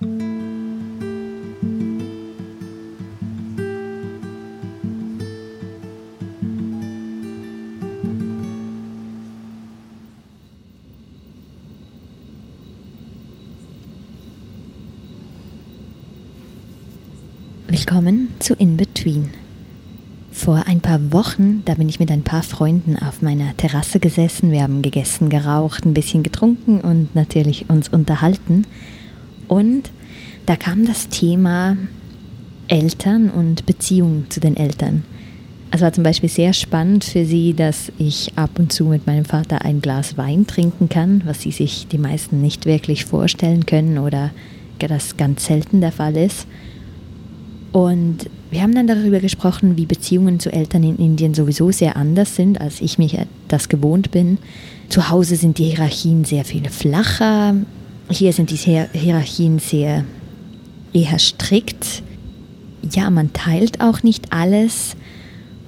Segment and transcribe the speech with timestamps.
[0.00, 0.28] Willkommen
[18.38, 19.30] zu In Between.
[20.30, 24.52] Vor ein paar Wochen, da bin ich mit ein paar Freunden auf meiner Terrasse gesessen.
[24.52, 28.64] Wir haben gegessen, geraucht, ein bisschen getrunken und natürlich uns unterhalten.
[29.48, 29.90] Und
[30.46, 31.76] da kam das Thema
[32.68, 35.04] Eltern und Beziehungen zu den Eltern.
[35.70, 39.24] Es war zum Beispiel sehr spannend für sie, dass ich ab und zu mit meinem
[39.24, 43.98] Vater ein Glas Wein trinken kann, was sie sich die meisten nicht wirklich vorstellen können
[43.98, 44.30] oder
[44.78, 46.46] das ganz selten der Fall ist.
[47.72, 52.34] Und wir haben dann darüber gesprochen, wie Beziehungen zu Eltern in Indien sowieso sehr anders
[52.34, 54.38] sind, als ich mich das gewohnt bin.
[54.88, 57.54] Zu Hause sind die Hierarchien sehr viel flacher.
[58.10, 60.04] Hier sind die Hierarchien sehr
[60.92, 62.02] eher strikt.
[62.90, 64.96] Ja, man teilt auch nicht alles.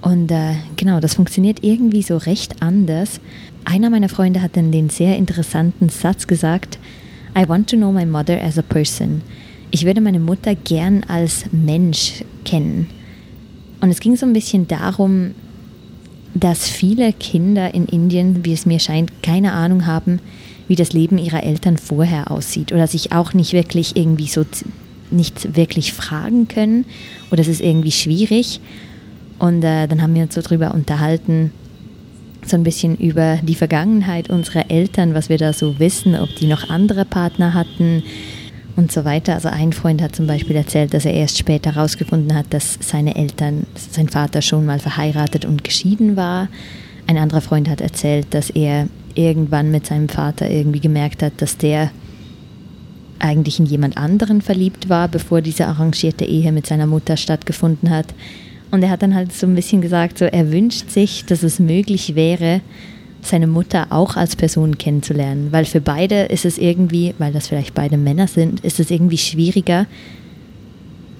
[0.00, 3.20] Und äh, genau, das funktioniert irgendwie so recht anders.
[3.64, 6.78] Einer meiner Freunde hat dann den sehr interessanten Satz gesagt,
[7.38, 9.22] I want to know my mother as a person
[9.70, 12.88] ich würde meine Mutter gern als Mensch kennen.
[13.80, 15.32] Und es ging so ein bisschen darum,
[16.34, 20.20] dass viele Kinder in Indien, wie es mir scheint, keine Ahnung haben,
[20.70, 24.44] wie das Leben ihrer Eltern vorher aussieht oder sich auch nicht wirklich irgendwie so
[25.10, 26.84] nicht wirklich fragen können
[27.32, 28.60] oder es ist irgendwie schwierig.
[29.40, 31.52] Und äh, dann haben wir uns so drüber unterhalten,
[32.46, 36.46] so ein bisschen über die Vergangenheit unserer Eltern, was wir da so wissen, ob die
[36.46, 38.04] noch andere Partner hatten,
[38.76, 39.34] und so weiter.
[39.34, 43.16] Also ein Freund hat zum Beispiel erzählt, dass er erst später herausgefunden hat, dass seine
[43.16, 46.48] Eltern, sein Vater schon mal verheiratet und geschieden war.
[47.06, 48.88] Ein anderer Freund hat erzählt, dass er
[49.28, 51.90] irgendwann mit seinem Vater irgendwie gemerkt hat, dass der
[53.18, 58.06] eigentlich in jemand anderen verliebt war, bevor diese arrangierte Ehe mit seiner Mutter stattgefunden hat.
[58.70, 61.58] Und er hat dann halt so ein bisschen gesagt, so er wünscht sich, dass es
[61.58, 62.60] möglich wäre,
[63.22, 65.48] seine Mutter auch als Person kennenzulernen.
[65.50, 69.18] Weil für beide ist es irgendwie, weil das vielleicht beide Männer sind, ist es irgendwie
[69.18, 69.86] schwieriger,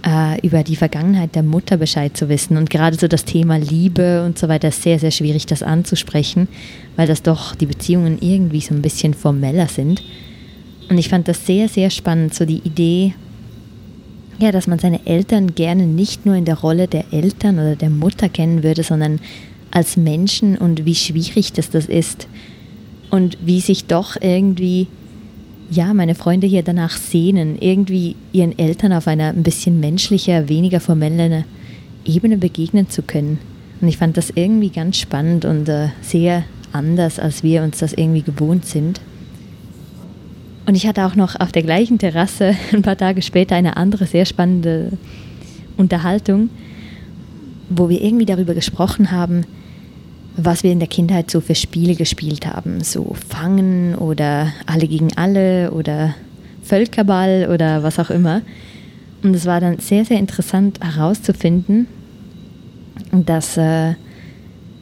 [0.06, 2.56] äh, über die Vergangenheit der Mutter Bescheid zu wissen.
[2.56, 6.48] Und gerade so das Thema Liebe und so weiter ist sehr, sehr schwierig, das anzusprechen,
[6.96, 10.02] weil das doch die Beziehungen irgendwie so ein bisschen formeller sind.
[10.88, 13.14] Und ich fand das sehr, sehr spannend, so die Idee,
[14.40, 17.90] ja, dass man seine Eltern gerne nicht nur in der Rolle der Eltern oder der
[17.90, 19.20] Mutter kennen würde, sondern
[19.70, 22.26] als Menschen und wie schwierig das, das ist
[23.10, 24.88] und wie sich doch irgendwie,
[25.70, 30.80] ja, meine Freunde hier danach sehnen, irgendwie ihren Eltern auf einer ein bisschen menschlicher, weniger
[30.80, 31.44] formellen
[32.04, 33.38] Ebene begegnen zu können.
[33.80, 37.92] Und ich fand das irgendwie ganz spannend und äh, sehr anders, als wir uns das
[37.92, 39.00] irgendwie gewohnt sind.
[40.66, 44.06] Und ich hatte auch noch auf der gleichen Terrasse ein paar Tage später eine andere
[44.06, 44.92] sehr spannende
[45.76, 46.50] Unterhaltung,
[47.68, 49.44] wo wir irgendwie darüber gesprochen haben,
[50.36, 52.82] was wir in der Kindheit so für Spiele gespielt haben.
[52.82, 56.14] So Fangen oder Alle gegen Alle oder
[56.62, 58.42] Völkerball oder was auch immer.
[59.22, 61.86] Und es war dann sehr, sehr interessant herauszufinden,
[63.12, 63.94] dass äh,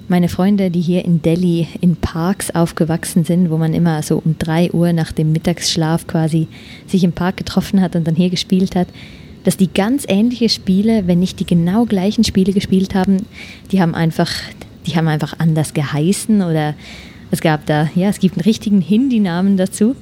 [0.09, 4.37] meine Freunde, die hier in Delhi in Parks aufgewachsen sind, wo man immer so um
[4.39, 6.47] drei Uhr nach dem Mittagsschlaf quasi
[6.87, 8.89] sich im Park getroffen hat und dann hier gespielt hat,
[9.45, 13.27] dass die ganz ähnliche Spiele, wenn nicht die genau gleichen Spiele gespielt haben,
[13.71, 14.31] die haben einfach
[14.87, 16.75] die haben einfach anders geheißen oder
[17.31, 19.97] es gab da, ja, es gibt einen richtigen Hindi-Namen dazu.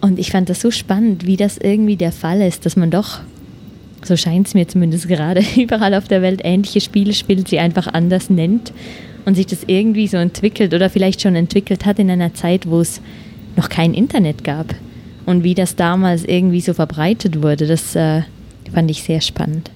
[0.00, 3.20] Und ich fand das so spannend, wie das irgendwie der Fall ist, dass man doch,
[4.02, 7.86] so scheint es mir zumindest gerade, überall auf der Welt ähnliche Spiele spielt, sie einfach
[7.86, 8.72] anders nennt
[9.26, 12.80] und sich das irgendwie so entwickelt oder vielleicht schon entwickelt hat in einer Zeit, wo
[12.80, 13.00] es
[13.56, 14.74] noch kein Internet gab.
[15.26, 18.22] Und wie das damals irgendwie so verbreitet wurde, das äh,
[18.72, 19.70] fand ich sehr spannend.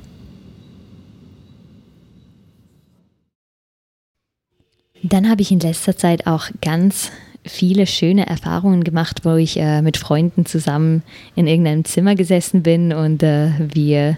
[5.06, 7.10] Dann habe ich in letzter Zeit auch ganz
[7.44, 11.02] viele schöne Erfahrungen gemacht, wo ich äh, mit Freunden zusammen
[11.36, 14.16] in irgendeinem Zimmer gesessen bin und äh, wir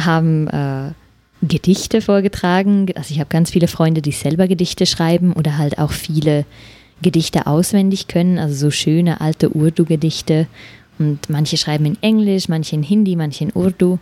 [0.00, 0.92] haben äh,
[1.42, 2.86] Gedichte vorgetragen.
[2.94, 6.46] Also ich habe ganz viele Freunde, die selber Gedichte schreiben oder halt auch viele
[7.02, 10.46] Gedichte auswendig können, also so schöne alte Urdu-Gedichte.
[10.98, 13.98] Und manche schreiben in Englisch, manche in Hindi, manche in Urdu.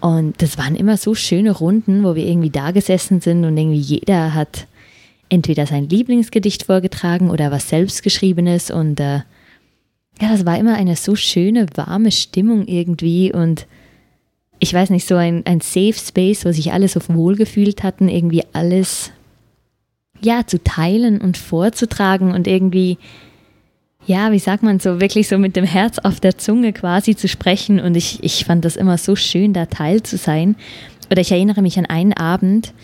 [0.00, 3.80] Und das waren immer so schöne Runden, wo wir irgendwie da gesessen sind und irgendwie
[3.80, 4.66] jeder hat
[5.28, 9.20] entweder sein Lieblingsgedicht vorgetragen oder was selbstgeschriebenes und äh,
[10.20, 13.66] ja, das war immer eine so schöne, warme Stimmung irgendwie und
[14.60, 18.44] ich weiß nicht, so ein, ein Safe Space, wo sich alle so wohlgefühlt hatten, irgendwie
[18.52, 19.10] alles
[20.20, 22.98] ja, zu teilen und vorzutragen und irgendwie
[24.06, 27.28] ja, wie sagt man so, wirklich so mit dem Herz auf der Zunge quasi zu
[27.28, 27.80] sprechen.
[27.80, 30.56] Und ich, ich fand das immer so schön, da Teil zu sein.
[31.10, 32.74] Oder ich erinnere mich an einen Abend,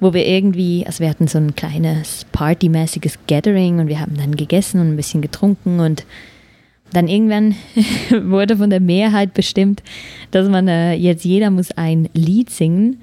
[0.00, 4.36] wo wir irgendwie, also wir hatten so ein kleines partymäßiges Gathering und wir haben dann
[4.36, 6.04] gegessen und ein bisschen getrunken und
[6.92, 7.54] dann irgendwann
[8.30, 9.82] wurde von der Mehrheit bestimmt,
[10.30, 13.00] dass man äh, jetzt jeder muss ein Lied singen.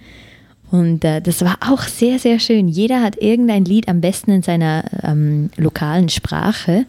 [0.71, 2.67] Und äh, das war auch sehr, sehr schön.
[2.67, 6.85] Jeder hat irgendein Lied am besten in seiner ähm, lokalen Sprache,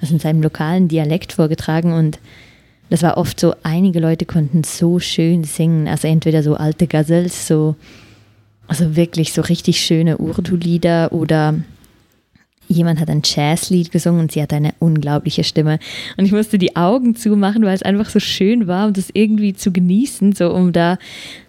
[0.00, 1.92] also in seinem lokalen Dialekt vorgetragen.
[1.92, 2.18] Und
[2.90, 5.86] das war oft so, einige Leute konnten so schön singen.
[5.86, 7.76] Also entweder so alte Gazelles, so,
[8.70, 11.56] also wirklich so richtig schöne Urdu-Lieder oder
[12.68, 15.80] jemand hat ein Jazzlied gesungen und sie hat eine unglaubliche Stimme.
[16.16, 19.54] Und ich musste die Augen zumachen, weil es einfach so schön war, um das irgendwie
[19.54, 20.98] zu genießen, so um da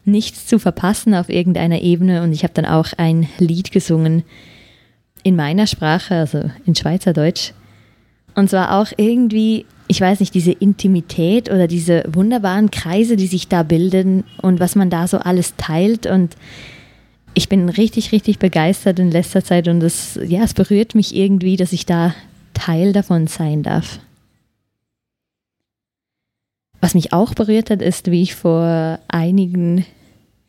[0.04, 2.24] nichts zu verpassen auf irgendeiner Ebene.
[2.24, 4.24] Und ich habe dann auch ein Lied gesungen
[5.22, 7.52] in meiner Sprache, also in Schweizerdeutsch.
[8.34, 13.48] Und zwar auch irgendwie, ich weiß nicht, diese Intimität oder diese wunderbaren Kreise, die sich
[13.48, 16.36] da bilden und was man da so alles teilt und
[17.34, 21.58] ich bin richtig, richtig begeistert in letzter Zeit und es, ja, es berührt mich irgendwie,
[21.58, 22.14] dass ich da
[22.54, 24.00] Teil davon sein darf.
[26.82, 29.86] Was mich auch berührt hat, ist, wie ich vor einigen,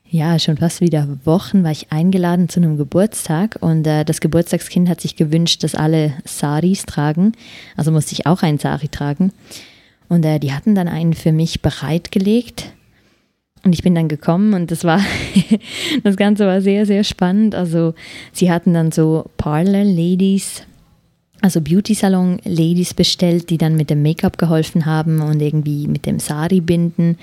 [0.08, 4.88] ja, schon fast wieder Wochen war ich eingeladen zu einem Geburtstag und äh, das Geburtstagskind
[4.88, 7.32] hat sich gewünscht, dass alle Saris tragen.
[7.76, 9.32] Also musste ich auch einen Sari tragen.
[10.08, 12.72] Und äh, die hatten dann einen für mich bereitgelegt
[13.64, 15.00] und ich bin dann gekommen und das war,
[16.02, 17.54] das Ganze war sehr, sehr spannend.
[17.54, 17.94] Also
[18.32, 20.62] sie hatten dann so Parlor-Ladies,
[21.40, 26.60] also Beauty-Salon-Ladies bestellt, die dann mit dem Make-up geholfen haben und irgendwie mit dem Sari
[26.60, 27.18] binden.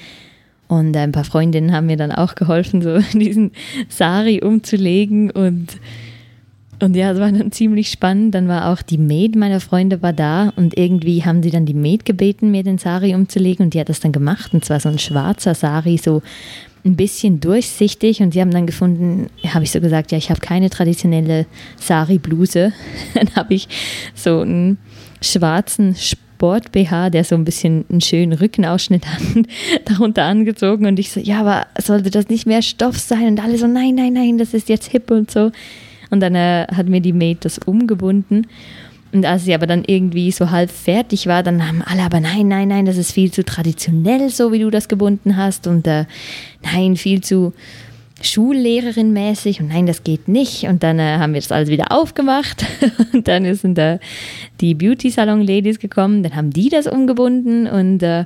[0.69, 3.51] Und ein paar Freundinnen haben mir dann auch geholfen, so diesen
[3.89, 5.77] Sari umzulegen und
[6.81, 8.33] und ja, es war dann ziemlich spannend.
[8.35, 11.73] Dann war auch die Maid meiner Freunde war da und irgendwie haben sie dann die
[11.73, 14.53] Maid gebeten, mir den Sari umzulegen und die hat das dann gemacht.
[14.53, 16.21] Und zwar so ein schwarzer Sari, so
[16.85, 18.21] ein bisschen durchsichtig.
[18.21, 21.45] Und sie haben dann gefunden, habe ich so gesagt, ja, ich habe keine traditionelle
[21.77, 22.71] Sari-Bluse.
[23.13, 23.67] dann habe ich
[24.15, 24.77] so einen
[25.21, 29.21] schwarzen Sport-BH, der so ein bisschen einen schönen Rückenausschnitt hat,
[29.85, 30.85] darunter angezogen.
[30.85, 33.27] Und ich so, ja, aber sollte das nicht mehr Stoff sein?
[33.27, 35.51] Und alle so, nein, nein, nein, das ist jetzt hip und so.
[36.09, 38.47] Und dann äh, hat mir die Maid das umgebunden.
[39.11, 42.47] Und als sie aber dann irgendwie so halb fertig war, dann haben alle aber nein,
[42.47, 45.65] nein, nein, das ist viel zu traditionell, so wie du das gebunden hast.
[45.65, 46.05] Und äh,
[46.63, 47.53] nein, viel zu
[48.21, 49.61] Schullehrerin mäßig.
[49.61, 50.63] Und nein, das geht nicht.
[50.65, 52.65] Und dann äh, haben wir das alles wieder aufgemacht.
[53.13, 53.99] und dann sind da
[54.61, 56.21] die Beauty Salon Ladies gekommen.
[56.21, 58.25] Dann haben die das umgebunden und äh,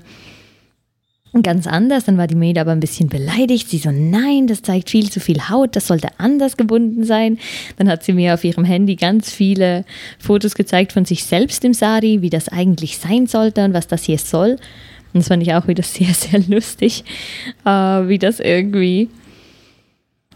[1.41, 2.06] ganz anders.
[2.06, 3.69] Dann war die Maid aber ein bisschen beleidigt.
[3.69, 7.39] Sie so, nein, das zeigt viel zu viel Haut, das sollte anders gebunden sein.
[7.77, 9.85] Dann hat sie mir auf ihrem Handy ganz viele
[10.19, 14.03] Fotos gezeigt von sich selbst im Sari, wie das eigentlich sein sollte und was das
[14.03, 14.57] hier soll.
[15.13, 17.03] Und das fand ich auch wieder sehr, sehr lustig,
[17.65, 19.09] äh, wie das irgendwie,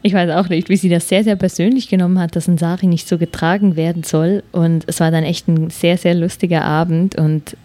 [0.02, 2.88] ich weiß auch nicht, wie sie das sehr, sehr persönlich genommen hat, dass ein Sari
[2.88, 4.44] nicht so getragen werden soll.
[4.52, 7.56] Und es war dann echt ein sehr, sehr lustiger Abend und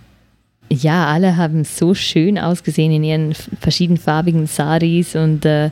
[0.73, 5.71] ja, alle haben so schön ausgesehen in ihren verschiedenfarbigen Saris und äh,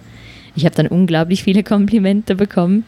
[0.54, 2.84] ich habe dann unglaublich viele Komplimente bekommen.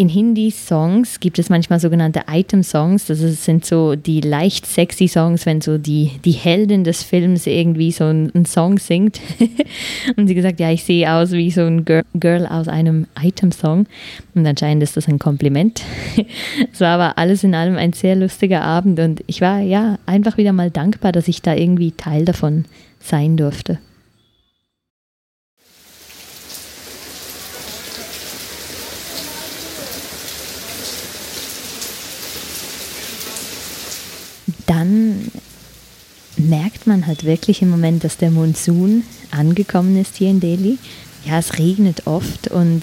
[0.00, 3.04] In Hindi-Songs gibt es manchmal sogenannte Item-Songs.
[3.04, 7.92] Das sind so die leicht sexy Songs, wenn so die, die Heldin des Films irgendwie
[7.92, 9.20] so einen, Song singt.
[10.16, 13.84] und sie gesagt, ja, ich sehe aus wie so ein Girl, Girl aus einem Item-Song.
[14.34, 15.82] Und anscheinend ist das ein Kompliment.
[16.72, 20.38] es war aber alles in allem ein sehr lustiger Abend und ich war ja einfach
[20.38, 22.64] wieder mal dankbar, dass ich da irgendwie Teil davon
[23.00, 23.78] sein durfte.
[34.70, 35.30] dann
[36.50, 40.78] merkt man halt wirklich im Moment, dass der Monsun angekommen ist hier in Delhi.
[41.24, 42.82] Ja, es regnet oft und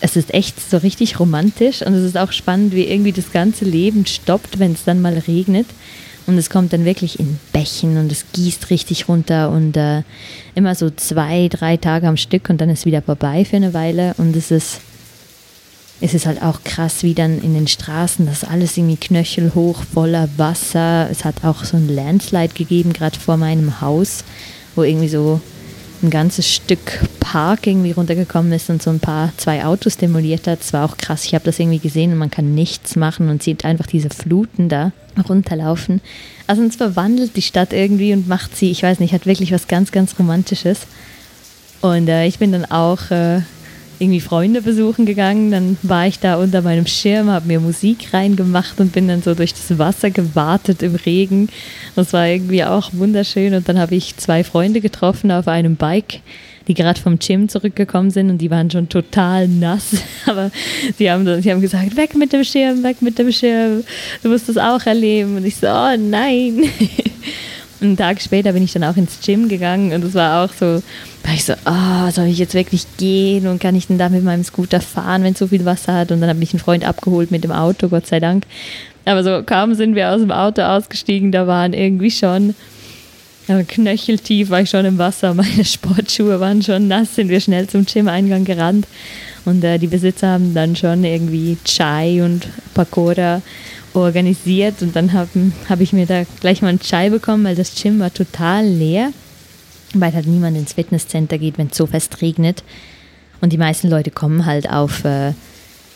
[0.00, 3.64] es ist echt so richtig romantisch und es ist auch spannend, wie irgendwie das ganze
[3.64, 5.66] Leben stoppt, wenn es dann mal regnet.
[6.26, 10.02] Und es kommt dann wirklich in Bächen und es gießt richtig runter und äh,
[10.54, 14.14] immer so zwei, drei Tage am Stück und dann ist wieder vorbei für eine Weile
[14.16, 14.80] und es ist
[16.04, 20.28] es ist halt auch krass, wie dann in den Straßen das alles irgendwie knöchelhoch voller
[20.36, 21.08] Wasser.
[21.10, 24.22] Es hat auch so ein Landslide gegeben, gerade vor meinem Haus,
[24.74, 25.40] wo irgendwie so
[26.02, 30.60] ein ganzes Stück Park irgendwie runtergekommen ist und so ein paar, zwei Autos demoliert hat.
[30.60, 31.24] Es war auch krass.
[31.24, 34.68] Ich habe das irgendwie gesehen und man kann nichts machen und sieht einfach diese Fluten
[34.68, 34.92] da
[35.26, 36.02] runterlaufen.
[36.46, 39.68] Also es verwandelt die Stadt irgendwie und macht sie, ich weiß nicht, hat wirklich was
[39.68, 40.80] ganz, ganz Romantisches.
[41.80, 43.40] Und äh, ich bin dann auch äh,
[44.04, 45.50] irgendwie Freunde besuchen gegangen.
[45.50, 49.34] Dann war ich da unter meinem Schirm, habe mir Musik reingemacht und bin dann so
[49.34, 51.48] durch das Wasser gewartet im Regen.
[51.96, 53.54] Das war irgendwie auch wunderschön.
[53.54, 56.20] Und dann habe ich zwei Freunde getroffen auf einem Bike
[56.66, 59.96] die gerade vom Gym zurückgekommen sind und die waren schon total nass.
[60.26, 60.50] Aber
[60.96, 63.84] sie haben, sie haben gesagt, weg mit dem Schirm, weg mit dem Schirm,
[64.22, 65.36] du musst das auch erleben.
[65.36, 66.64] Und ich so, oh nein.
[67.84, 70.82] einen Tag später bin ich dann auch ins Gym gegangen und es war auch so,
[71.22, 74.24] war ich so, oh, soll ich jetzt wirklich gehen und kann ich denn da mit
[74.24, 76.12] meinem Scooter fahren, wenn es so viel Wasser hat?
[76.12, 78.44] Und dann habe ich einen Freund abgeholt mit dem Auto, Gott sei Dank.
[79.04, 82.54] Aber so kaum sind wir aus dem Auto ausgestiegen, da waren irgendwie schon
[83.46, 87.66] ja, knöcheltief war ich schon im Wasser, meine Sportschuhe waren schon nass, sind wir schnell
[87.66, 88.86] zum Gym-Eingang gerannt.
[89.44, 93.42] Und äh, die Besitzer haben dann schon irgendwie Chai und Pakora
[93.94, 97.74] organisiert und dann habe hab ich mir da gleich mal einen Chai bekommen, weil das
[97.74, 99.12] Gym war total leer,
[99.94, 102.62] weil halt niemand ins Fitnesscenter geht, wenn es so fest regnet.
[103.40, 105.32] Und die meisten Leute kommen halt auf äh,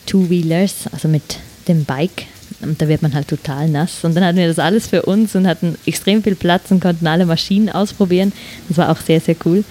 [0.05, 2.25] Two-Wheelers, also mit dem Bike.
[2.61, 4.03] Und da wird man halt total nass.
[4.03, 7.07] Und dann hatten wir das alles für uns und hatten extrem viel Platz und konnten
[7.07, 8.33] alle Maschinen ausprobieren.
[8.67, 9.63] Das war auch sehr, sehr cool.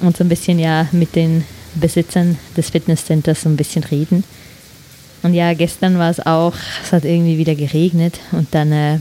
[0.00, 4.24] Und so ein bisschen ja mit den Besitzern des Fitnesscenters so ein bisschen reden.
[5.22, 8.98] Und ja, gestern war es auch, es hat irgendwie wieder geregnet und dann äh,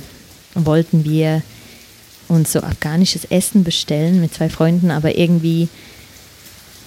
[0.56, 1.42] wollten wir
[2.28, 5.70] uns so afghanisches Essen bestellen mit zwei Freunden, aber irgendwie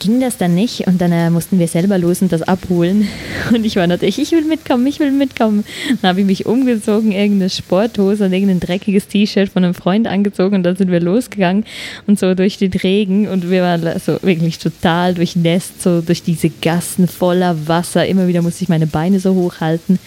[0.00, 3.06] ging das dann nicht und dann äh, mussten wir selber los und das abholen.
[3.54, 5.64] Und ich war natürlich, ich will mitkommen, ich will mitkommen.
[6.00, 10.56] Dann habe ich mich umgezogen, irgendeine Sporthose und irgendein dreckiges T-Shirt von einem Freund angezogen
[10.56, 11.64] und dann sind wir losgegangen
[12.06, 16.50] und so durch den Regen und wir waren so wirklich total durchnässt, so durch diese
[16.50, 18.06] Gassen voller Wasser.
[18.06, 19.98] Immer wieder musste ich meine Beine so hochhalten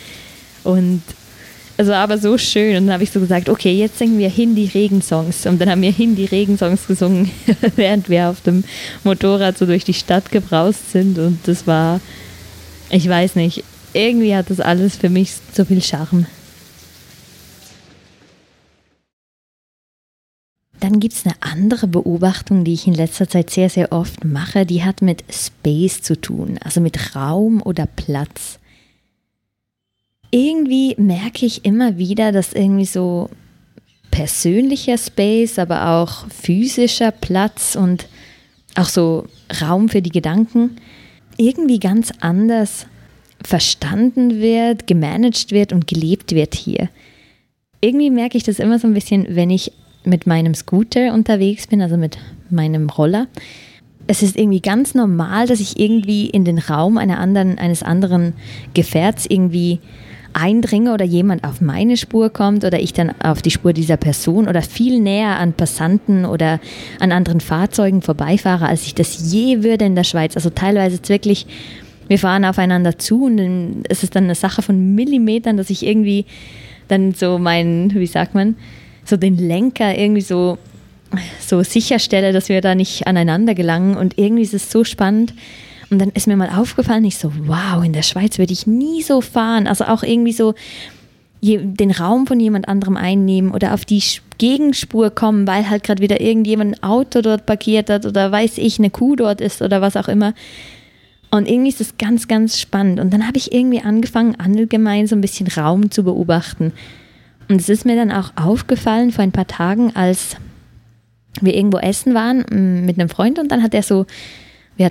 [0.63, 1.01] und
[1.77, 2.77] es war aber so schön.
[2.77, 5.45] Und dann habe ich so gesagt, okay, jetzt singen wir Hindi-Regensongs.
[5.45, 7.31] Und dann haben wir Hindi-Regensongs gesungen,
[7.75, 8.63] während wir auf dem
[9.03, 11.17] Motorrad so durch die Stadt gebraust sind.
[11.17, 11.99] Und das war,
[12.89, 13.63] ich weiß nicht,
[13.93, 16.27] irgendwie hat das alles für mich so viel Charme.
[20.79, 24.65] Dann gibt es eine andere Beobachtung, die ich in letzter Zeit sehr, sehr oft mache,
[24.65, 28.59] die hat mit Space zu tun, also mit Raum oder Platz
[30.33, 33.29] irgendwie merke ich immer wieder, dass irgendwie so
[34.09, 38.07] persönlicher Space, aber auch physischer Platz und
[38.73, 39.27] auch so
[39.61, 40.77] Raum für die Gedanken
[41.37, 42.87] irgendwie ganz anders
[43.43, 46.89] verstanden wird, gemanagt wird und gelebt wird hier.
[47.81, 49.71] Irgendwie merke ich das immer so ein bisschen, wenn ich
[50.03, 52.17] mit meinem Scooter unterwegs bin, also mit
[52.49, 53.27] meinem Roller.
[54.07, 58.33] Es ist irgendwie ganz normal, dass ich irgendwie in den Raum einer anderen, eines anderen
[58.73, 59.79] Gefährts irgendwie
[60.33, 64.47] eindringe oder jemand auf meine Spur kommt oder ich dann auf die Spur dieser Person
[64.47, 66.59] oder viel näher an Passanten oder
[66.99, 70.35] an anderen Fahrzeugen vorbeifahre, als ich das je würde in der Schweiz.
[70.35, 71.45] Also teilweise ist wirklich,
[72.07, 76.25] wir fahren aufeinander zu und es ist dann eine Sache von Millimetern, dass ich irgendwie
[76.87, 78.55] dann so meinen, wie sagt man,
[79.05, 80.57] so den Lenker irgendwie so
[81.39, 83.95] so sicherstelle, dass wir da nicht aneinander gelangen.
[83.95, 85.33] Und irgendwie ist es so spannend,
[85.93, 89.03] und dann ist mir mal aufgefallen, ich so, wow, in der Schweiz würde ich nie
[89.03, 89.67] so fahren.
[89.67, 90.55] Also auch irgendwie so
[91.41, 94.01] den Raum von jemand anderem einnehmen oder auf die
[94.39, 98.79] Gegenspur kommen, weil halt gerade wieder irgendjemand ein Auto dort parkiert hat oder weiß ich,
[98.79, 100.33] eine Kuh dort ist oder was auch immer.
[101.29, 102.99] Und irgendwie ist das ganz, ganz spannend.
[102.99, 106.73] Und dann habe ich irgendwie angefangen, allgemein so ein bisschen Raum zu beobachten.
[107.49, 110.37] Und es ist mir dann auch aufgefallen vor ein paar Tagen, als
[111.39, 114.07] wir irgendwo essen waren mm, mit einem Freund und dann hat er so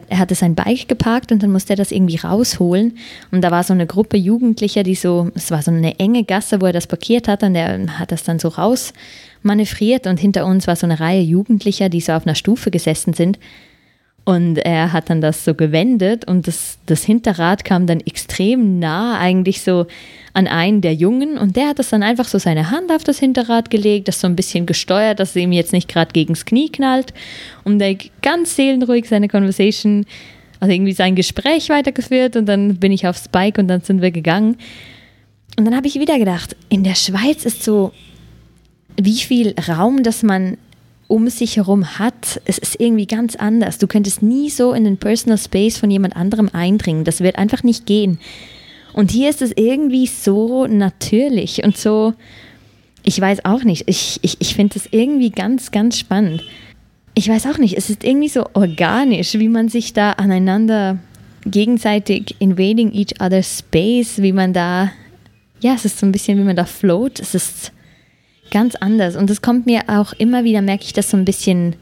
[0.08, 2.98] er hatte sein Bike geparkt und dann musste er das irgendwie rausholen.
[3.30, 6.60] Und da war so eine Gruppe Jugendlicher, die so, es war so eine enge Gasse,
[6.60, 8.92] wo er das parkiert hat und er hat das dann so raus
[9.42, 13.12] manövriert und hinter uns war so eine Reihe Jugendlicher, die so auf einer Stufe gesessen
[13.12, 13.38] sind.
[14.24, 19.18] Und er hat dann das so gewendet und das, das Hinterrad kam dann extrem nah
[19.18, 19.86] eigentlich so
[20.32, 23.18] an einen der Jungen und der hat das dann einfach so seine Hand auf das
[23.18, 26.70] Hinterrad gelegt, das so ein bisschen gesteuert, dass es ihm jetzt nicht gerade gegens Knie
[26.70, 27.12] knallt
[27.64, 30.06] und der ganz seelenruhig seine Conversation,
[30.60, 34.12] also irgendwie sein Gespräch weitergeführt und dann bin ich aufs Bike und dann sind wir
[34.12, 34.56] gegangen.
[35.58, 37.92] Und dann habe ich wieder gedacht, in der Schweiz ist so,
[38.96, 40.56] wie viel Raum, dass man
[41.12, 43.76] um sich herum hat, es ist irgendwie ganz anders.
[43.76, 47.04] Du könntest nie so in den Personal Space von jemand anderem eindringen.
[47.04, 48.18] Das wird einfach nicht gehen.
[48.94, 52.14] Und hier ist es irgendwie so natürlich und so,
[53.02, 56.44] ich weiß auch nicht, ich, ich, ich finde es irgendwie ganz, ganz spannend.
[57.12, 60.98] Ich weiß auch nicht, es ist irgendwie so organisch, wie man sich da aneinander
[61.44, 64.90] gegenseitig invading each other's space, wie man da,
[65.60, 67.20] ja, es ist so ein bisschen, wie man da float.
[67.20, 67.70] Es ist
[68.52, 69.16] ganz anders.
[69.16, 71.74] Und es kommt mir auch immer wieder, merke ich das so ein bisschen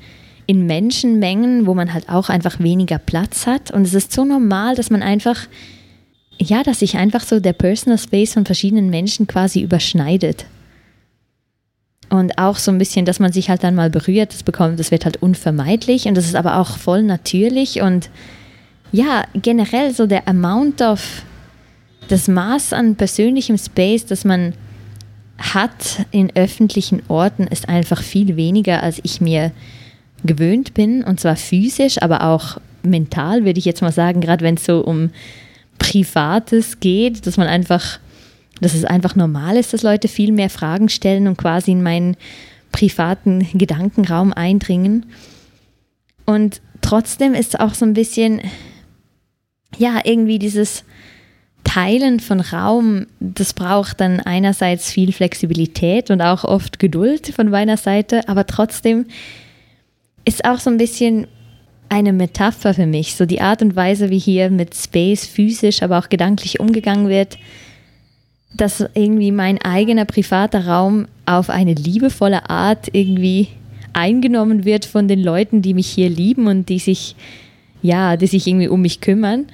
[0.47, 3.71] in Menschenmengen, wo man halt auch einfach weniger Platz hat.
[3.71, 5.47] Und es ist so normal, dass man einfach,
[6.39, 10.47] ja, dass sich einfach so der Personal Space von verschiedenen Menschen quasi überschneidet.
[12.09, 14.91] Und auch so ein bisschen, dass man sich halt dann mal berührt, das bekommt, das
[14.91, 18.11] wird halt unvermeidlich und das ist aber auch voll natürlich und
[18.91, 21.23] ja, generell so der Amount of,
[22.09, 24.55] das Maß an persönlichem Space, das man
[25.41, 29.53] hat in öffentlichen Orten, ist einfach viel weniger, als ich mir
[30.23, 31.03] gewöhnt bin.
[31.03, 34.81] Und zwar physisch, aber auch mental, würde ich jetzt mal sagen, gerade wenn es so
[34.81, 35.11] um
[35.79, 37.99] Privates geht, dass man einfach,
[38.61, 42.17] dass es einfach normal ist, dass Leute viel mehr Fragen stellen und quasi in meinen
[42.71, 45.07] privaten Gedankenraum eindringen.
[46.27, 48.43] Und trotzdem ist es auch so ein bisschen,
[49.79, 50.85] ja, irgendwie dieses
[51.73, 57.77] Teilen von Raum, das braucht dann einerseits viel Flexibilität und auch oft Geduld von meiner
[57.77, 59.07] Seite, aber trotzdem
[60.25, 61.29] ist auch so ein bisschen
[61.89, 66.01] eine Metapher für mich, so die Art und Weise, wie hier mit Space physisch, aber
[66.01, 67.39] auch gedanklich umgegangen wird,
[68.57, 73.47] dass irgendwie mein eigener privater Raum auf eine liebevolle Art irgendwie
[73.93, 77.15] eingenommen wird von den Leuten, die mich hier lieben und die sich,
[77.81, 79.47] ja, die sich irgendwie um mich kümmern.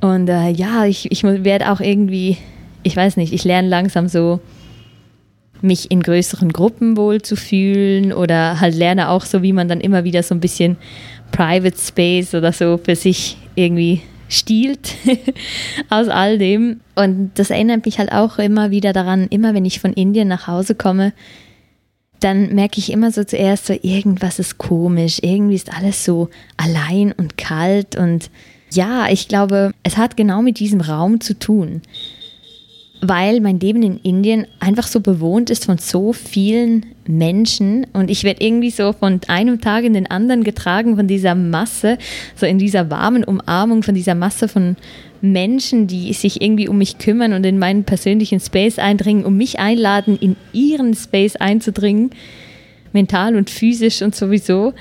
[0.00, 2.38] Und äh, ja, ich, ich werde auch irgendwie,
[2.82, 4.40] ich weiß nicht, ich lerne langsam so,
[5.62, 9.80] mich in größeren Gruppen wohl zu fühlen oder halt lerne auch so, wie man dann
[9.80, 10.76] immer wieder so ein bisschen
[11.32, 14.94] Private Space oder so für sich irgendwie stiehlt
[15.90, 16.80] aus all dem.
[16.94, 20.46] Und das erinnert mich halt auch immer wieder daran, immer wenn ich von Indien nach
[20.46, 21.12] Hause komme,
[22.20, 27.12] dann merke ich immer so zuerst so, irgendwas ist komisch, irgendwie ist alles so allein
[27.12, 28.30] und kalt und
[28.72, 31.82] ja, ich glaube, es hat genau mit diesem Raum zu tun,
[33.00, 38.24] weil mein Leben in Indien einfach so bewohnt ist von so vielen Menschen und ich
[38.24, 41.98] werde irgendwie so von einem Tag in den anderen getragen von dieser Masse,
[42.36, 44.76] so in dieser warmen Umarmung von dieser Masse von
[45.22, 49.58] Menschen, die sich irgendwie um mich kümmern und in meinen persönlichen Space eindringen, um mich
[49.58, 52.10] einladen, in ihren Space einzudringen,
[52.92, 54.72] mental und physisch und sowieso.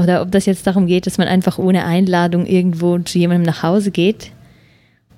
[0.00, 3.62] Oder ob das jetzt darum geht, dass man einfach ohne Einladung irgendwo zu jemandem nach
[3.62, 4.32] Hause geht.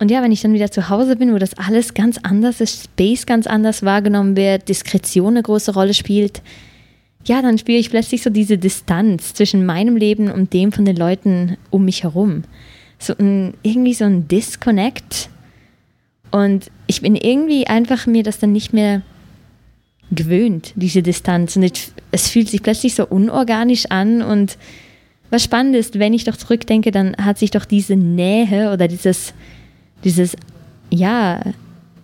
[0.00, 2.84] Und ja, wenn ich dann wieder zu Hause bin, wo das alles ganz anders ist,
[2.84, 6.42] Space ganz anders wahrgenommen wird, Diskretion eine große Rolle spielt,
[7.26, 10.96] ja, dann spüre ich plötzlich so diese Distanz zwischen meinem Leben und dem von den
[10.96, 12.42] Leuten um mich herum.
[12.98, 15.30] So ein, irgendwie so ein Disconnect.
[16.30, 19.02] Und ich bin irgendwie einfach mir das dann nicht mehr
[20.10, 21.56] gewöhnt, diese Distanz.
[21.56, 21.70] Und
[22.10, 24.22] es fühlt sich plötzlich so unorganisch an.
[24.22, 24.58] Und
[25.30, 29.34] was spannend ist, wenn ich doch zurückdenke, dann hat sich doch diese Nähe oder dieses,
[30.04, 30.36] dieses,
[30.90, 31.40] ja,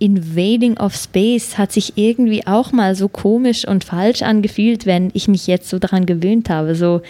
[0.01, 5.29] Invading of Space hat sich irgendwie auch mal so komisch und falsch angefühlt, wenn ich
[5.29, 6.75] mich jetzt so daran gewöhnt habe.
[6.75, 7.03] So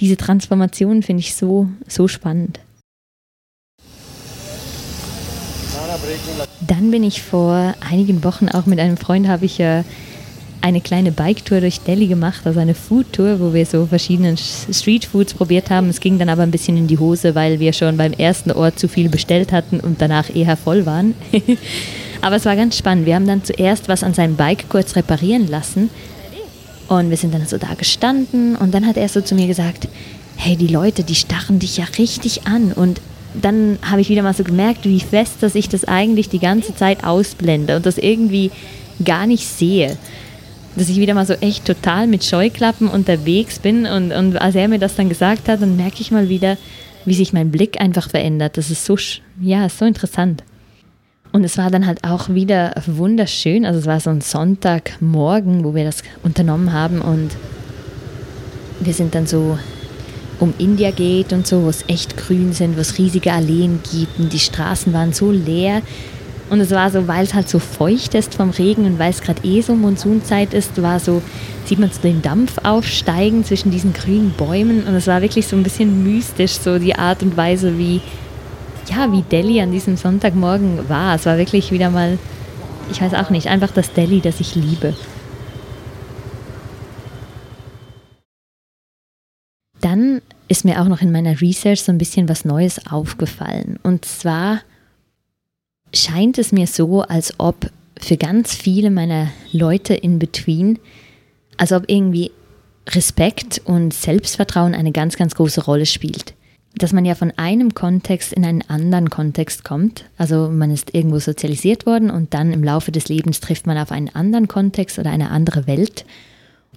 [0.00, 2.60] diese Transformation finde ich so, so spannend.
[6.66, 9.84] Dann bin ich vor einigen Wochen auch mit einem Freund, habe ich ja
[10.64, 15.68] eine kleine Bike-Tour durch Delhi gemacht, also eine Food-Tour, wo wir so verschiedene Street-Foods probiert
[15.68, 15.90] haben.
[15.90, 18.78] Es ging dann aber ein bisschen in die Hose, weil wir schon beim ersten Ort
[18.78, 21.14] zu viel bestellt hatten und danach eher voll waren.
[22.22, 23.04] aber es war ganz spannend.
[23.04, 25.90] Wir haben dann zuerst was an seinem Bike kurz reparieren lassen
[26.88, 29.86] und wir sind dann so da gestanden und dann hat er so zu mir gesagt,
[30.36, 33.02] hey, die Leute, die starren dich ja richtig an und
[33.34, 36.74] dann habe ich wieder mal so gemerkt, wie fest, dass ich das eigentlich die ganze
[36.74, 38.50] Zeit ausblende und das irgendwie
[39.04, 39.98] gar nicht sehe
[40.76, 43.86] dass ich wieder mal so echt total mit Scheuklappen unterwegs bin.
[43.86, 46.56] Und, und als er mir das dann gesagt hat, dann merke ich mal wieder,
[47.04, 48.56] wie sich mein Blick einfach verändert.
[48.56, 48.96] Das ist so,
[49.40, 50.42] ja, so interessant.
[51.32, 53.66] Und es war dann halt auch wieder wunderschön.
[53.66, 57.30] Also es war so ein Sonntagmorgen, wo wir das unternommen haben und
[58.80, 59.58] wir sind dann so
[60.40, 64.18] um India geht und so, wo es echt grün sind, wo es riesige Alleen gibt
[64.18, 65.82] und die Straßen waren so leer.
[66.54, 69.22] Und es war so, weil es halt so feucht ist vom Regen und weil es
[69.22, 71.20] gerade eh so Monsunzeit ist, war so,
[71.64, 74.84] sieht man so den Dampf aufsteigen zwischen diesen grünen Bäumen.
[74.86, 78.00] Und es war wirklich so ein bisschen mystisch, so die Art und Weise, wie,
[78.88, 81.16] ja, wie Delhi an diesem Sonntagmorgen war.
[81.16, 82.20] Es war wirklich wieder mal,
[82.88, 84.94] ich weiß auch nicht, einfach das Delhi, das ich liebe.
[89.80, 93.80] Dann ist mir auch noch in meiner Research so ein bisschen was Neues aufgefallen.
[93.82, 94.60] Und zwar
[95.94, 100.78] scheint es mir so, als ob für ganz viele meiner Leute in Between,
[101.56, 102.30] als ob irgendwie
[102.88, 106.34] Respekt und Selbstvertrauen eine ganz, ganz große Rolle spielt.
[106.76, 110.06] Dass man ja von einem Kontext in einen anderen Kontext kommt.
[110.18, 113.92] Also man ist irgendwo sozialisiert worden und dann im Laufe des Lebens trifft man auf
[113.92, 116.04] einen anderen Kontext oder eine andere Welt.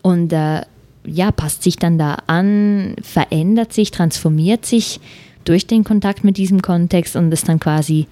[0.04, 0.62] Und äh,
[1.04, 5.00] ja, passt sich dann da an, verändert sich, transformiert sich
[5.46, 8.06] durch den Kontakt mit diesem Kontext und ist dann quasi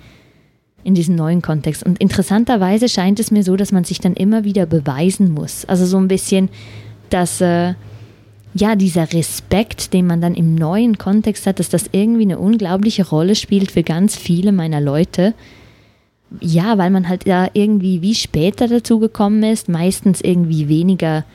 [0.85, 1.83] in diesem neuen Kontext.
[1.83, 5.65] Und interessanterweise scheint es mir so, dass man sich dann immer wieder beweisen muss.
[5.65, 6.47] Also so ein bisschen,
[7.09, 7.73] dass äh,
[8.53, 13.09] ja dieser Respekt, den man dann im neuen Kontext hat, dass das irgendwie eine unglaubliche
[13.09, 15.33] Rolle spielt für ganz viele meiner Leute.
[16.39, 21.25] Ja, weil man halt da irgendwie wie später dazu gekommen ist, meistens irgendwie weniger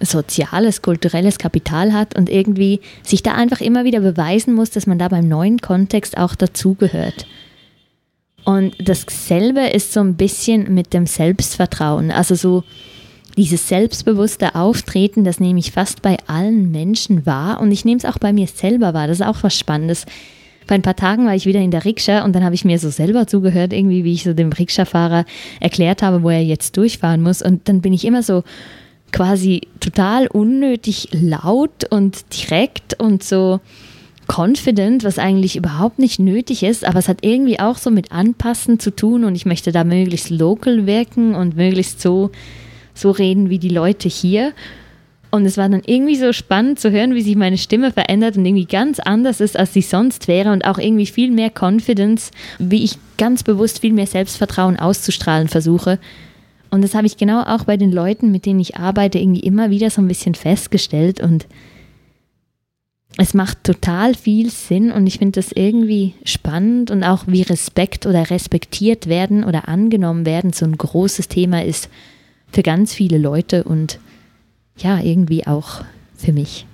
[0.00, 4.98] soziales, kulturelles Kapital hat und irgendwie sich da einfach immer wieder beweisen muss, dass man
[4.98, 7.26] da beim neuen Kontext auch dazugehört.
[8.46, 12.12] Und dasselbe ist so ein bisschen mit dem Selbstvertrauen.
[12.12, 12.62] Also so
[13.36, 18.04] dieses selbstbewusste Auftreten, das nehme ich fast bei allen Menschen wahr und ich nehme es
[18.04, 19.08] auch bei mir selber wahr.
[19.08, 20.06] Das ist auch was Spannendes.
[20.64, 22.78] Vor ein paar Tagen war ich wieder in der Rikscha und dann habe ich mir
[22.78, 25.24] so selber zugehört, irgendwie, wie ich so dem Rikscha-Fahrer
[25.58, 27.42] erklärt habe, wo er jetzt durchfahren muss.
[27.42, 28.44] Und dann bin ich immer so
[29.12, 33.60] quasi total unnötig laut und direkt und so
[34.28, 38.78] confident, was eigentlich überhaupt nicht nötig ist, aber es hat irgendwie auch so mit Anpassen
[38.78, 42.30] zu tun und ich möchte da möglichst local wirken und möglichst so,
[42.94, 44.52] so reden wie die Leute hier.
[45.30, 48.46] Und es war dann irgendwie so spannend zu hören, wie sich meine Stimme verändert und
[48.46, 52.84] irgendwie ganz anders ist, als sie sonst wäre und auch irgendwie viel mehr Confidence, wie
[52.84, 55.98] ich ganz bewusst viel mehr Selbstvertrauen auszustrahlen versuche.
[56.70, 59.70] Und das habe ich genau auch bei den Leuten, mit denen ich arbeite, irgendwie immer
[59.70, 61.46] wieder so ein bisschen festgestellt und
[63.18, 68.06] es macht total viel Sinn und ich finde das irgendwie spannend und auch wie Respekt
[68.06, 71.88] oder respektiert werden oder angenommen werden so ein großes Thema ist
[72.52, 73.98] für ganz viele Leute und
[74.76, 75.82] ja, irgendwie auch
[76.14, 76.66] für mich.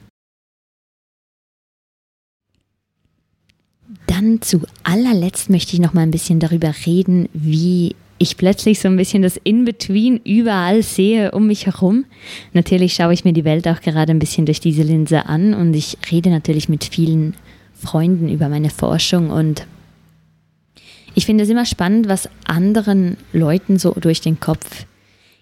[4.07, 8.89] Dann zu allerletzt möchte ich noch mal ein bisschen darüber reden, wie ich plötzlich so
[8.89, 12.05] ein bisschen das In-Between überall sehe um mich herum.
[12.53, 15.75] Natürlich schaue ich mir die Welt auch gerade ein bisschen durch diese Linse an und
[15.75, 17.35] ich rede natürlich mit vielen
[17.75, 19.67] Freunden über meine Forschung und
[21.15, 24.87] ich finde es immer spannend, was anderen Leuten so durch den Kopf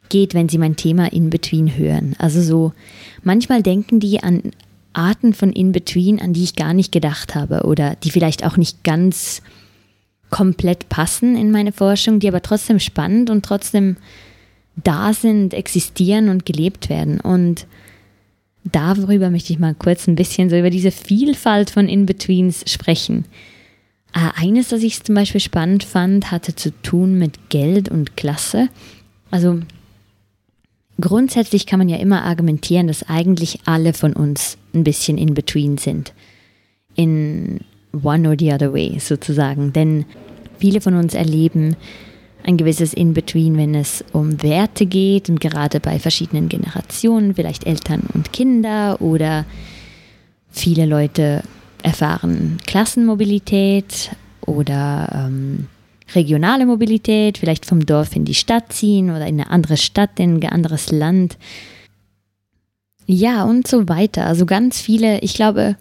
[0.08, 2.16] geht, wenn sie mein Thema In-Between hören.
[2.18, 2.72] Also so,
[3.22, 4.42] manchmal denken die an
[4.94, 8.82] Arten von In-Between, an die ich gar nicht gedacht habe oder die vielleicht auch nicht
[8.82, 9.42] ganz
[10.30, 13.96] komplett passen in meine Forschung, die aber trotzdem spannend und trotzdem
[14.76, 17.20] da sind, existieren und gelebt werden.
[17.20, 17.66] Und
[18.64, 23.24] darüber möchte ich mal kurz ein bisschen so über diese Vielfalt von In-Betweens sprechen.
[24.14, 28.68] Äh, eines, das ich zum Beispiel spannend fand, hatte zu tun mit Geld und Klasse.
[29.30, 29.60] Also
[31.00, 35.78] grundsätzlich kann man ja immer argumentieren, dass eigentlich alle von uns ein bisschen in between
[35.78, 36.12] sind.
[36.94, 37.60] In
[37.92, 39.72] one or the other way sozusagen.
[39.72, 40.04] Denn
[40.58, 41.76] viele von uns erleben
[42.42, 48.02] ein gewisses In-Between, wenn es um Werte geht und gerade bei verschiedenen Generationen, vielleicht Eltern
[48.14, 49.44] und Kinder oder
[50.50, 51.42] viele Leute
[51.82, 54.10] erfahren Klassenmobilität
[54.46, 55.66] oder ähm,
[56.14, 60.42] regionale Mobilität, vielleicht vom Dorf in die Stadt ziehen oder in eine andere Stadt, in
[60.42, 61.38] ein anderes Land.
[63.06, 64.26] Ja, und so weiter.
[64.26, 65.76] Also ganz viele, ich glaube,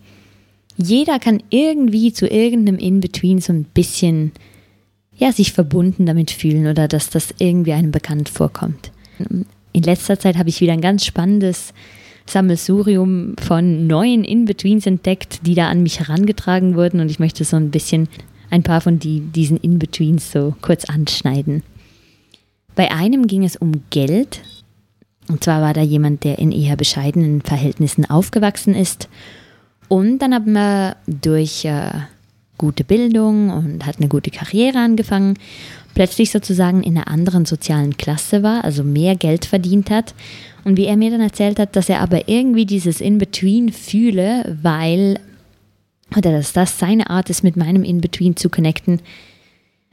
[0.82, 4.32] jeder kann irgendwie zu irgendeinem In-Between so ein bisschen
[5.18, 8.92] ja, sich verbunden damit fühlen oder dass das irgendwie einem bekannt vorkommt.
[9.74, 11.74] In letzter Zeit habe ich wieder ein ganz spannendes
[12.26, 17.58] Sammelsurium von neuen In-Betweens entdeckt, die da an mich herangetragen wurden und ich möchte so
[17.58, 18.08] ein bisschen
[18.50, 21.64] ein paar von die, diesen In-Betweens so kurz anschneiden.
[22.76, 24.42] Bei einem ging es um Geld.
[25.28, 29.10] Und zwar war da jemand, der in eher bescheidenen Verhältnissen aufgewachsen ist
[29.90, 31.90] und dann haben wir durch äh,
[32.58, 35.34] gute Bildung und hat eine gute Karriere angefangen,
[35.96, 40.14] plötzlich sozusagen in einer anderen sozialen Klasse war, also mehr Geld verdient hat.
[40.64, 45.20] Und wie er mir dann erzählt hat, dass er aber irgendwie dieses In-Between fühle, weil,
[46.16, 49.02] oder dass das seine Art ist, mit meinem In-Between zu connecten,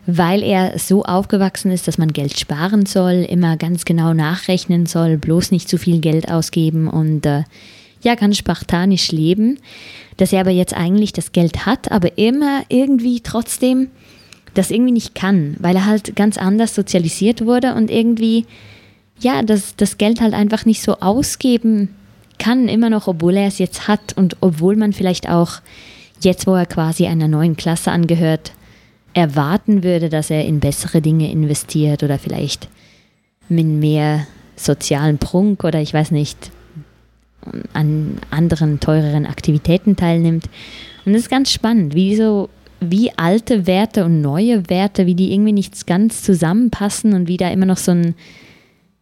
[0.07, 5.17] weil er so aufgewachsen ist, dass man Geld sparen soll, immer ganz genau nachrechnen soll,
[5.17, 7.43] bloß nicht zu viel Geld ausgeben und äh,
[8.07, 9.59] ja ganz spartanisch leben,
[10.17, 13.91] dass er aber jetzt eigentlich das Geld hat, aber immer irgendwie trotzdem
[14.55, 18.47] das irgendwie nicht kann, weil er halt ganz anders sozialisiert wurde und irgendwie,
[19.21, 21.95] ja, das, das Geld halt einfach nicht so ausgeben
[22.39, 25.61] kann, immer noch, obwohl er es jetzt hat und obwohl man vielleicht auch
[26.23, 28.53] jetzt, wo er quasi einer neuen Klasse angehört,
[29.13, 32.69] erwarten würde, dass er in bessere Dinge investiert oder vielleicht
[33.49, 36.51] mit mehr sozialen Prunk oder ich weiß nicht,
[37.73, 40.49] an anderen teureren Aktivitäten teilnimmt.
[41.05, 42.49] Und das ist ganz spannend, wie so
[42.81, 47.49] wie alte Werte und neue Werte, wie die irgendwie nicht ganz zusammenpassen und wie da
[47.51, 48.15] immer noch so ein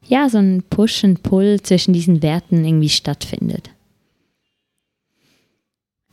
[0.06, 3.70] ja, so ein Push and Pull zwischen diesen Werten irgendwie stattfindet.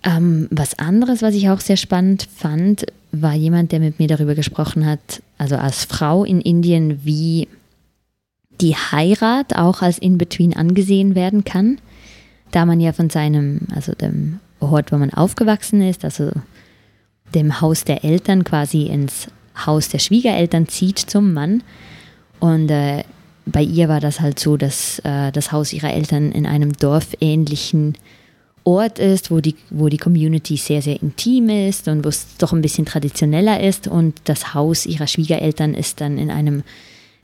[0.04, 4.36] Ähm, was anderes, was ich auch sehr spannend fand, war jemand, der mit mir darüber
[4.36, 7.48] gesprochen hat, also als Frau in Indien, wie
[8.62, 11.80] die Heirat auch als In-Between angesehen werden kann,
[12.52, 16.32] da man ja von seinem, also dem Ort, wo man aufgewachsen ist, also
[17.34, 19.28] dem Haus der Eltern quasi ins
[19.66, 21.64] Haus der Schwiegereltern zieht zum Mann.
[22.40, 23.04] Und äh,
[23.46, 27.96] bei ihr war das halt so, dass äh, das Haus ihrer Eltern in einem dorfähnlichen
[28.64, 32.54] Ort ist, wo die, wo die Community sehr, sehr intim ist und wo es doch
[32.54, 33.88] ein bisschen traditioneller ist.
[33.88, 36.64] Und das Haus ihrer Schwiegereltern ist dann in einem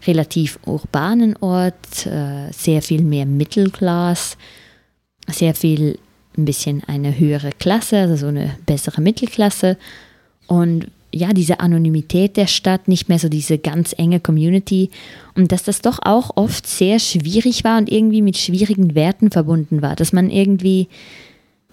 [0.06, 4.38] relativ urbanen Ort, äh, sehr viel mehr Mittelklass,
[5.28, 6.00] sehr viel
[6.38, 9.78] ein bisschen eine höhere Klasse, also so eine bessere Mittelklasse.
[10.48, 14.90] Und ja, diese Anonymität der Stadt, nicht mehr so diese ganz enge Community
[15.36, 19.82] und dass das doch auch oft sehr schwierig war und irgendwie mit schwierigen Werten verbunden
[19.82, 20.88] war, dass man irgendwie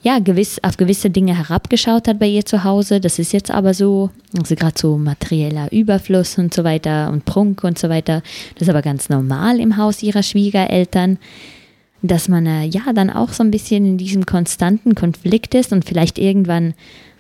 [0.03, 3.01] ja, gewiss, auf gewisse Dinge herabgeschaut hat bei ihr zu Hause.
[3.01, 7.65] Das ist jetzt aber so, also gerade so materieller Überfluss und so weiter und Prunk
[7.65, 8.23] und so weiter.
[8.55, 11.19] Das ist aber ganz normal im Haus ihrer Schwiegereltern,
[12.09, 15.87] dass man äh, ja dann auch so ein bisschen in diesem konstanten Konflikt ist und
[15.87, 16.75] vielleicht irgendwann,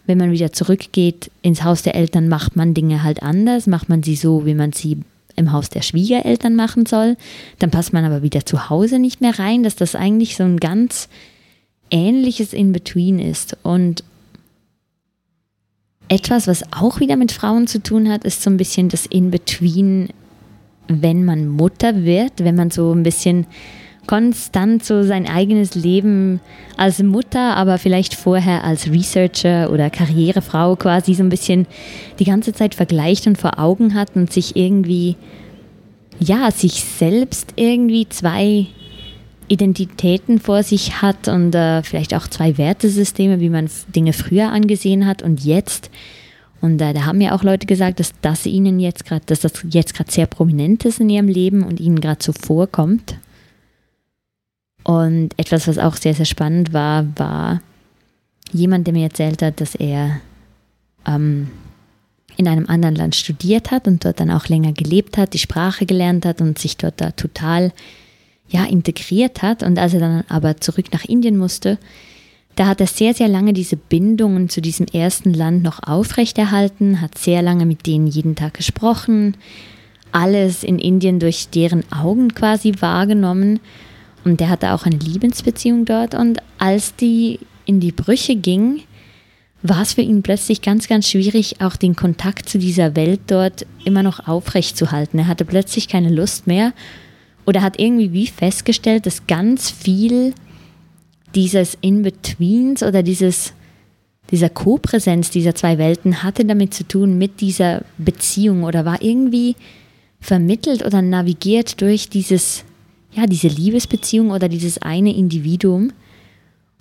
[0.07, 4.03] wenn man wieder zurückgeht ins Haus der Eltern, macht man Dinge halt anders, macht man
[4.03, 4.99] sie so, wie man sie
[5.37, 7.17] im Haus der Schwiegereltern machen soll.
[7.59, 10.61] Dann passt man aber wieder zu Hause nicht mehr rein, dass das eigentlich so ein
[10.61, 11.09] ganz
[11.91, 13.57] ähnliches in Between ist.
[13.63, 14.05] Und
[16.09, 19.31] etwas, was auch wieder mit Frauen zu tun hat, ist so ein bisschen das In
[19.31, 20.11] Between,
[20.89, 23.47] wenn man Mutter wird, wenn man so ein bisschen
[24.07, 26.41] konstant so sein eigenes Leben
[26.77, 31.67] als Mutter, aber vielleicht vorher als Researcher oder Karrierefrau quasi so ein bisschen
[32.19, 35.17] die ganze Zeit vergleicht und vor Augen hat und sich irgendwie,
[36.19, 38.67] ja, sich selbst irgendwie zwei
[39.49, 45.07] Identitäten vor sich hat und äh, vielleicht auch zwei Wertesysteme, wie man Dinge früher angesehen
[45.07, 45.91] hat und jetzt.
[46.61, 49.53] Und äh, da haben ja auch Leute gesagt, dass das ihnen jetzt gerade, dass das
[49.69, 53.17] jetzt gerade sehr prominent ist in ihrem Leben und ihnen gerade so vorkommt.
[54.85, 57.61] Und etwas, was auch sehr, sehr spannend war, war
[58.53, 60.21] jemand, der mir erzählt hat, dass er
[61.07, 61.49] ähm,
[62.37, 65.87] in einem anderen Land studiert hat und dort dann auch länger gelebt hat, die Sprache
[65.87, 67.73] gelernt hat und sich dort da total
[68.49, 69.63] ja, integriert hat.
[69.63, 71.79] Und als er dann aber zurück nach Indien musste,
[72.57, 77.19] da hat er sehr, sehr lange diese Bindungen zu diesem ersten Land noch aufrechterhalten, hat
[77.19, 79.37] sehr lange mit denen jeden Tag gesprochen,
[80.13, 83.59] alles in Indien durch deren Augen quasi wahrgenommen.
[84.25, 86.15] Und der hatte auch eine Liebensbeziehung dort.
[86.15, 88.81] Und als die in die Brüche ging,
[89.63, 93.67] war es für ihn plötzlich ganz, ganz schwierig, auch den Kontakt zu dieser Welt dort
[93.85, 95.19] immer noch aufrechtzuhalten.
[95.19, 96.75] Er hatte plötzlich keine Lust mehr
[97.47, 100.35] oder hat irgendwie wie festgestellt, dass ganz viel
[101.35, 103.55] dieses In-Betweens oder dieses,
[104.31, 109.57] dieser Co-Präsenz dieser zwei Welten hatte damit zu tun mit dieser Beziehung oder war irgendwie
[110.21, 112.65] vermittelt oder navigiert durch dieses,
[113.15, 115.93] ja, diese Liebesbeziehung oder dieses eine Individuum.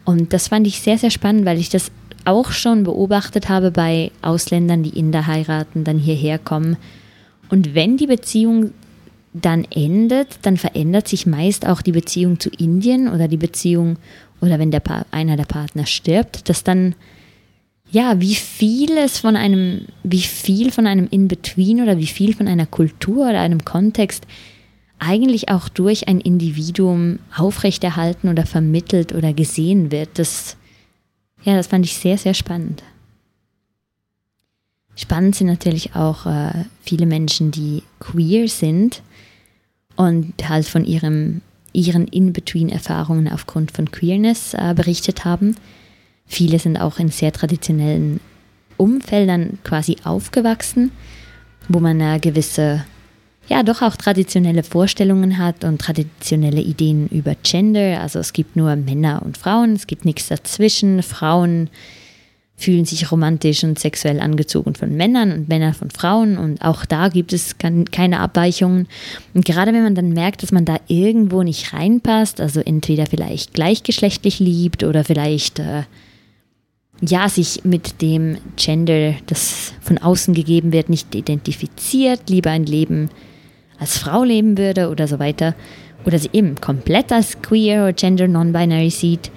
[0.05, 1.91] Und das fand ich sehr, sehr spannend, weil ich das
[2.25, 6.77] auch schon beobachtet habe bei Ausländern, die Inder heiraten, dann hierher kommen.
[7.49, 8.71] Und wenn die Beziehung
[9.33, 13.97] dann endet, dann verändert sich meist auch die Beziehung zu Indien oder die Beziehung,
[14.41, 16.95] oder wenn der pa einer der Partner stirbt, dass dann,
[17.89, 22.47] ja, wie viel es von einem, wie viel von einem In-Between oder wie viel von
[22.47, 24.25] einer Kultur oder einem Kontext
[25.05, 30.17] eigentlich auch durch ein Individuum aufrechterhalten oder vermittelt oder gesehen wird.
[30.17, 30.57] Das,
[31.43, 32.83] ja, das fand ich sehr, sehr spannend.
[34.95, 39.01] Spannend sind natürlich auch äh, viele Menschen, die queer sind
[39.95, 45.55] und halt von ihrem, ihren In-Between-Erfahrungen aufgrund von Queerness äh, berichtet haben.
[46.25, 48.19] Viele sind auch in sehr traditionellen
[48.77, 50.91] Umfeldern quasi aufgewachsen,
[51.69, 52.85] wo man äh, gewisse,
[53.47, 57.99] ja, doch auch traditionelle Vorstellungen hat und traditionelle Ideen über Gender.
[58.01, 61.03] Also es gibt nur Männer und Frauen, es gibt nichts dazwischen.
[61.03, 61.69] Frauen
[62.55, 67.09] fühlen sich romantisch und sexuell angezogen von Männern und Männer von Frauen und auch da
[67.09, 68.87] gibt es keine Abweichungen.
[69.33, 73.53] Und gerade wenn man dann merkt, dass man da irgendwo nicht reinpasst, also entweder vielleicht
[73.53, 75.83] gleichgeschlechtlich liebt oder vielleicht äh,
[77.01, 83.09] ja sich mit dem Gender, das von außen gegeben wird, nicht identifiziert, lieber ein Leben
[83.83, 85.55] als Frau leben würde oder so weiter
[86.05, 89.29] oder sie eben komplett als queer oder gender non-binary sieht,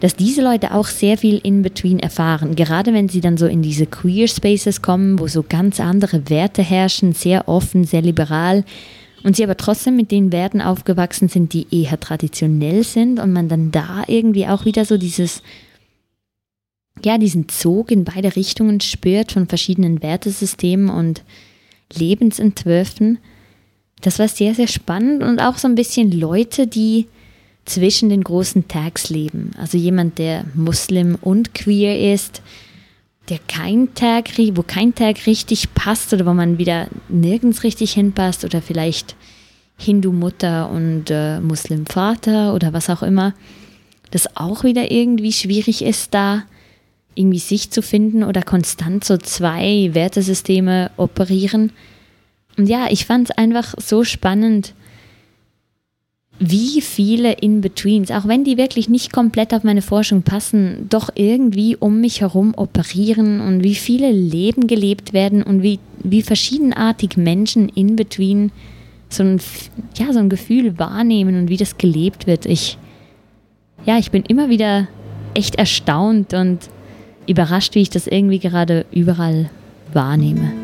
[0.00, 2.56] dass diese Leute auch sehr viel in between erfahren.
[2.56, 6.62] Gerade wenn sie dann so in diese Queer Spaces kommen, wo so ganz andere Werte
[6.62, 8.64] herrschen, sehr offen, sehr liberal
[9.22, 13.48] und sie aber trotzdem mit den Werten aufgewachsen sind, die eher traditionell sind und man
[13.48, 15.42] dann da irgendwie auch wieder so dieses,
[17.04, 21.22] ja, diesen Zug in beide Richtungen spürt von verschiedenen Wertesystemen und
[21.92, 23.18] Lebensentwürfen.
[24.04, 27.06] Das war sehr, sehr spannend und auch so ein bisschen Leute, die
[27.64, 29.52] zwischen den großen Tags leben.
[29.58, 32.42] Also jemand, der Muslim und queer ist,
[33.30, 38.44] der kein Tag, wo kein Tag richtig passt oder wo man wieder nirgends richtig hinpasst
[38.44, 39.16] oder vielleicht
[39.78, 43.32] Hindu-Mutter und äh, Muslim-Vater oder was auch immer,
[44.10, 46.42] das auch wieder irgendwie schwierig ist, da
[47.14, 51.72] irgendwie sich zu finden oder konstant so zwei Wertesysteme operieren.
[52.56, 54.74] Und ja, ich fand es einfach so spannend,
[56.38, 61.76] wie viele In-Betweens, auch wenn die wirklich nicht komplett auf meine Forschung passen, doch irgendwie
[61.76, 67.68] um mich herum operieren und wie viele Leben gelebt werden und wie, wie verschiedenartig Menschen
[67.68, 68.50] in-between
[69.08, 69.22] so
[69.96, 72.46] ja, so ein Gefühl wahrnehmen und wie das gelebt wird.
[72.46, 72.78] Ich,
[73.86, 74.88] ja, ich bin immer wieder
[75.34, 76.68] echt erstaunt und
[77.28, 79.50] überrascht, wie ich das irgendwie gerade überall
[79.92, 80.63] wahrnehme.